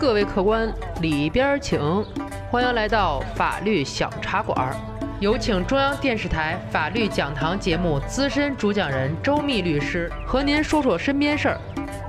[0.00, 1.78] 各位客官，里边请，
[2.50, 4.74] 欢迎来到法律小茶馆。
[5.20, 11.60] 有请中央电视台法律讲堂节目资深主讲人周密律师和您说说身边事儿，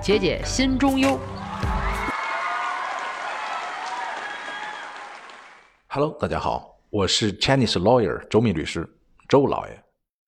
[0.02, 1.20] 解解心中忧。
[5.90, 8.90] Hello，大家好，我是 Chinese lawyer 周密律师
[9.28, 9.84] 周老爷。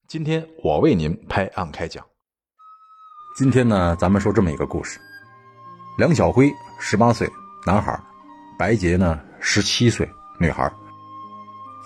[0.10, 2.06] 今天我为您拍案开讲。
[3.38, 5.00] 今天呢，咱们说这么一个故事：
[5.98, 7.26] 梁小辉十八岁
[7.66, 7.98] 男孩，
[8.58, 10.70] 白洁呢十七岁女孩。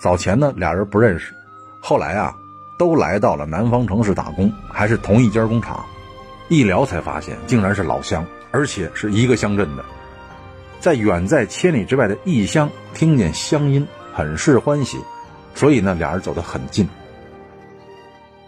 [0.00, 1.32] 早前呢，俩人不认识，
[1.80, 2.34] 后来啊，
[2.76, 5.84] 都来到了南方城市打工，还是同一家工厂。
[6.48, 9.84] 一聊才发现，竟然是老乡，而且是一个乡镇的。
[10.80, 14.98] 在远在千里之外的异乡听见乡音，很是欢喜，
[15.54, 16.88] 所以呢，俩人走得很近。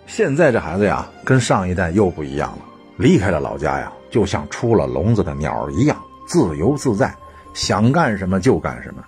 [0.07, 2.65] 现在这孩子呀，跟上一代又不一样了，
[2.97, 6.00] 离开了老家呀，就像出了笼子的鸟一样，
[6.31, 7.13] 自由自在，
[7.55, 9.05] 想干什么就干什么。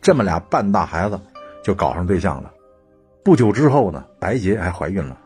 [0.00, 1.20] 这么俩半大孩子
[1.60, 2.52] 就搞上对象了。
[3.24, 5.18] 不久之后呢，白洁还怀孕了。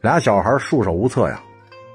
[0.00, 1.42] 俩小孩束手无策呀，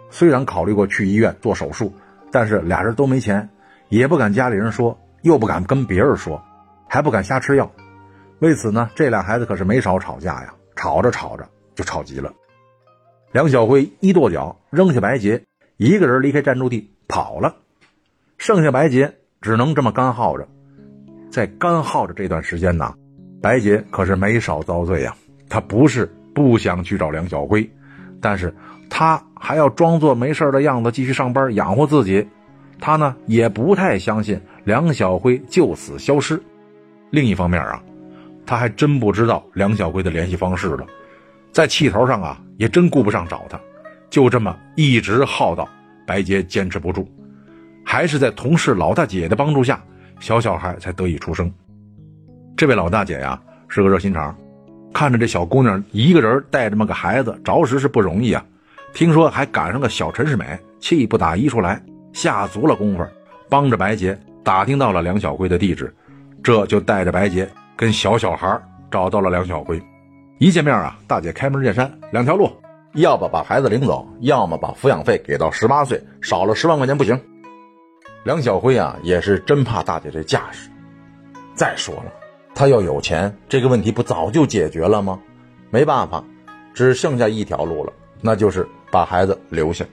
[0.09, 1.93] 虽然考虑过去医院做手术，
[2.29, 3.47] 但是俩人都没钱。
[3.87, 6.43] 也不敢家里人说，又不敢跟别人说，
[6.89, 7.71] 还不敢瞎吃药。
[8.39, 10.53] 为此呢，这俩孩子可是没少吵架呀。
[10.75, 12.33] 吵着吵着就吵急了。
[13.31, 15.45] 梁小辉一跺脚，扔下白洁，
[15.77, 17.55] 一个人离开暂住地跑了。
[18.45, 20.47] 剩下白洁只能这么干耗着。
[21.31, 22.93] 在干耗着这段时间呢，
[23.41, 25.15] 白洁可是没少遭罪呀。
[25.49, 27.67] 她不是不想去找梁小辉，
[28.21, 28.53] 但是
[28.87, 32.27] 她还要装作没事的样子继续上班养活自己。
[32.79, 36.39] 他呢也不太相信梁小辉就此消失。
[37.09, 37.81] 另一方面啊，
[38.45, 40.85] 他还真不知道梁小辉的联系方式了。
[41.51, 43.59] 在气头上啊，也真顾不上找他，
[44.11, 45.67] 就这么一直耗到
[46.05, 47.09] 白洁坚持不住，
[47.95, 49.81] 还是在同事老大姐的帮助下，
[50.19, 51.49] 小小孩才得以出生。
[52.57, 54.35] 这位老大姐呀是个热心肠，
[54.93, 58.43] 看着这小姑娘一个人带这么个孩子，着实是不容易啊。
[58.93, 61.81] 听说还赶上个小陈世美，气不打一处来。
[62.11, 63.07] 下足了功夫，
[63.49, 65.95] 帮着白洁打听到了梁小辉的地址，
[66.43, 68.61] 这就带着白洁跟小小孩
[68.91, 69.81] 找到了梁小辉。
[70.39, 72.51] 一见面啊，大姐开门见山，两条路，
[72.95, 77.17] 要么把孩子领走，要么把抚养费给到十八岁，少了十万块钱不行。
[78.25, 80.67] 梁小辉啊，也是真怕大姐这架势。
[81.53, 82.11] 再说了，
[82.55, 85.19] 他要有钱，这个问题不早就解决了吗？
[85.69, 86.23] 没办法，
[86.73, 89.85] 只剩下一条路了，那就是把孩子留下。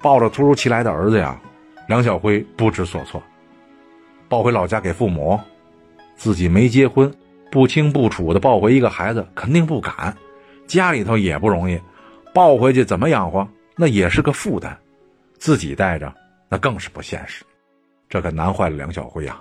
[0.00, 1.36] 抱着突如其来的儿子呀，
[1.88, 3.20] 梁小辉不知所措。
[4.28, 5.36] 抱回老家给父母，
[6.14, 7.12] 自己没结婚，
[7.50, 10.16] 不清不楚的抱回一个孩子，肯定不敢。
[10.68, 11.80] 家里头也不容易，
[12.32, 13.48] 抱回去怎么养活？
[13.74, 14.78] 那也是个负担。
[15.38, 16.14] 自己带着，
[16.48, 17.44] 那更是不现实。
[18.08, 19.40] 这可难坏了梁小辉呀。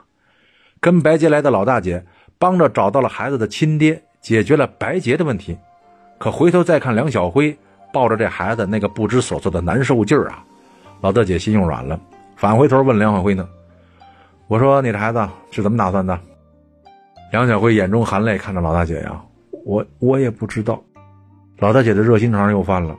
[0.80, 2.06] 跟白洁来的老大姐
[2.38, 5.58] 帮着找到了孩子的亲爹，解决了白洁的问题。
[6.20, 7.58] 可回头再看梁小辉
[7.94, 10.44] 抱着这孩子那个不知所措的难受劲儿啊！
[11.02, 12.00] 老大姐心用软了，
[12.36, 13.48] 返回头问梁小辉呢
[14.48, 16.20] ：“我说你这孩子是怎么打算的？”
[17.32, 19.22] 梁小辉眼中含泪看着老大姐呀
[19.64, 20.82] ：“我我也不知道。”
[21.60, 22.96] 老大姐的热心肠又犯了，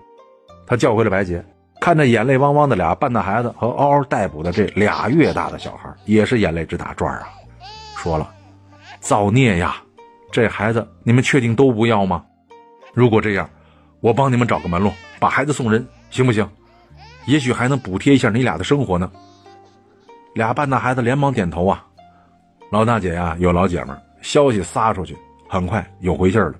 [0.67, 1.45] 她叫回了白洁，
[1.81, 7.29] 看着眼泪汪汪的俩半大孩子和嗷嗷待哺的这俩月大的小孩，也是眼泪直打转啊！
[7.97, 8.31] 说了
[9.01, 9.77] ：“造孽呀！
[10.31, 12.25] 这孩子你们确定都不要吗？
[12.93, 13.49] 如果这样，
[14.01, 16.49] 我帮你们找个门路，把孩子送人，行不行？”
[17.27, 19.11] 也许还能补贴一下你俩的生活呢。
[20.35, 21.85] 俩半大孩子连忙点头啊。
[22.71, 25.17] 老大姐呀，有老姐们，消息撒出去，
[25.49, 26.55] 很快有回信了。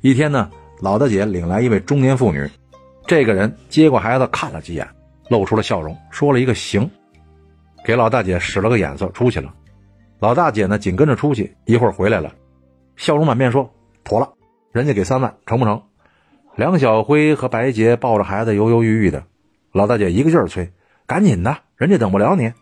[0.00, 0.50] 一天呢，
[0.80, 2.48] 老大姐领来一位中年妇女，
[3.06, 4.88] 这个人接过孩子看了几眼，
[5.28, 6.90] 露出了笑容，说了一个行，
[7.84, 9.52] 给老大姐使了个眼色，出去了。
[10.18, 12.32] 老大姐呢，紧跟着出去，一会儿回来了，
[12.96, 13.74] 笑容满面说
[14.04, 14.32] ：“妥了，
[14.70, 15.82] 人家给三万，成不成？”
[16.54, 19.24] 梁小辉和白洁抱着孩子，犹犹豫豫的。
[19.72, 20.72] 老大姐一个劲儿催
[21.06, 22.52] ：“赶紧的，人家等不了你。”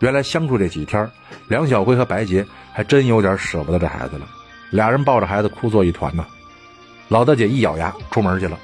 [0.00, 1.10] 原来相处这几天，
[1.48, 4.26] 梁小辉和白洁还真有点舍不得这孩子了，
[4.70, 6.26] 俩人抱着孩子哭作一团呢。
[7.08, 8.58] 老大姐一咬牙出门去了。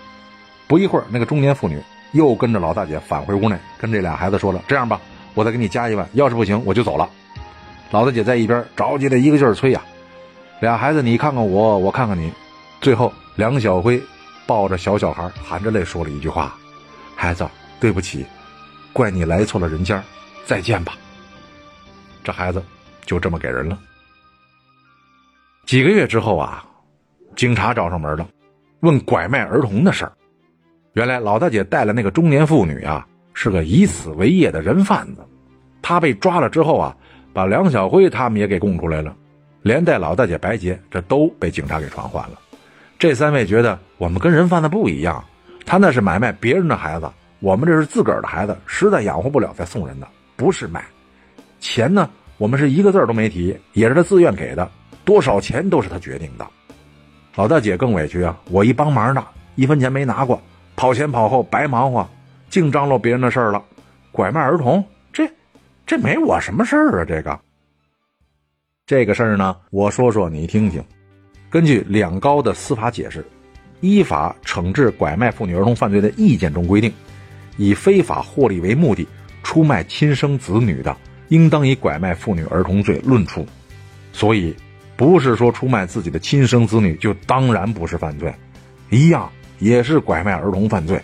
[0.67, 1.81] 不一会儿，那个中年妇女
[2.13, 5.01] 又跟着老大姐返回屋内，跟这俩孩子说了：“这样吧，
[5.35, 7.09] 我再给你加一万，要是不行我就走了。”
[7.91, 9.83] 老大姐在一边着急的一个劲儿催呀。
[10.61, 12.33] 俩孩子你看看我，我看看你，
[12.81, 14.03] 最后梁小辉
[14.47, 16.57] 抱着小小孩，含着泪说了一句话。
[17.15, 17.47] 孩子，
[17.79, 18.25] 对不起，
[18.93, 20.03] 怪你来错了人间，
[20.47, 20.95] 再见吧。
[22.23, 22.63] 这孩子
[23.05, 23.79] 就这么给人了。
[25.67, 26.65] 几个月之后啊，
[27.37, 28.27] 警察找上门了，
[28.81, 30.13] 问拐卖儿童的事儿。
[30.95, 35.27] 原来老大姐带了那个中年妇女啊，是个以此为业的人贩子。
[35.83, 36.97] 她被抓了之后啊，
[37.33, 39.15] 把梁小辉他们也给供出来了，
[39.63, 42.39] 连带老大姐白洁，这都被警察给传唤了。
[42.97, 45.23] 这三位觉得我们跟人贩子不一样，
[45.67, 47.11] 他那是买卖别人的孩子，
[47.41, 50.07] 我们这是自个儿的孩子，实在养活不了再送人的，
[50.37, 50.85] 不是卖。
[51.59, 52.09] 钱呢，
[52.39, 54.71] 我们是一个字都没提，也是他自愿给的，
[55.05, 56.47] 多少钱都是他决定的。
[57.35, 59.27] 老大姐更委屈啊，我一帮忙的，
[59.57, 60.41] 一分钱没拿过，
[60.85, 62.07] 跑前跑后白忙活，
[62.51, 63.65] 净张罗别人的事儿了，
[64.13, 64.85] 拐卖儿童。
[65.15, 65.27] 这
[65.87, 67.05] 这没我什么事儿啊！
[67.07, 67.41] 这个，
[68.85, 70.85] 这个事儿呢，我说说你听听。
[71.49, 73.23] 根据两高的司法解释，
[73.81, 76.93] 《依法惩治拐卖妇女儿童犯罪的意见》中规定，
[77.57, 79.09] 以非法获利为目的
[79.43, 80.95] 出卖亲生子女的，
[81.29, 83.47] 应当以拐卖妇女儿童罪论处。
[84.13, 84.55] 所以，
[84.97, 88.31] 不是说出卖自己的亲生子女就当然不是犯罪，
[88.91, 89.33] 一样
[89.65, 91.01] 也是拐卖儿童犯罪。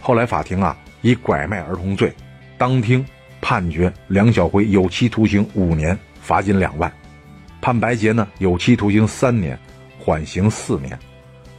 [0.00, 2.12] 后来法庭啊，以拐卖儿童罪
[2.58, 3.04] 当庭。
[3.46, 6.90] 判决梁小辉有期徒刑五年，罚金两万；
[7.60, 9.58] 判白洁呢有期徒刑三年，
[9.98, 10.98] 缓刑四年，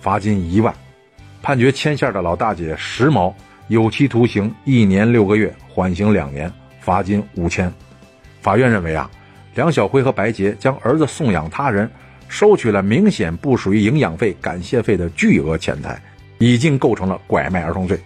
[0.02, 0.74] 罚金一万；
[1.44, 3.36] 判决牵线的老大姐石某
[3.68, 7.72] 有期徒刑一年六个月，缓刑两年，罚金五千。
[8.42, 9.08] 法院认为啊，
[9.54, 11.88] 梁小辉和白洁将儿子送养他人，
[12.28, 16.02] 收取了明显不属于营养费、感谢费的巨额钱财，
[16.38, 18.00] 已经构成了拐卖儿童罪，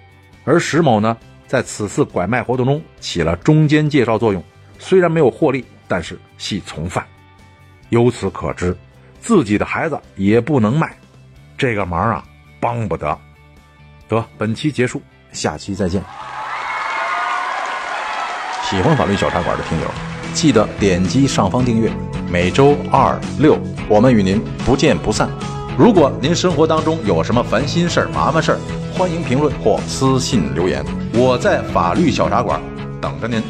[0.45, 1.17] 而石某呢？
[1.47, 4.43] 在此次拐卖活动中起了中间介绍作用，
[4.77, 7.03] 虽然没有获利，但是系从犯。
[7.89, 8.77] 由此可知，
[9.19, 10.95] 自己的孩子也不能卖，
[11.57, 12.23] 这个忙啊
[12.59, 13.17] 帮不得。
[14.07, 15.01] 得，本期结束，
[15.31, 16.03] 下期再见。
[18.61, 19.87] 喜欢法律小茶馆的听友，
[20.35, 21.91] 记得点击上方订阅，
[22.31, 23.57] 每周二六
[23.89, 25.27] 我们与您不见不散。
[25.75, 28.59] 如果您生活当中有什么烦心事儿、麻烦事儿，
[28.93, 32.61] 欢迎评论或私信留言，我在法律小茶馆
[33.01, 33.41] 等着您。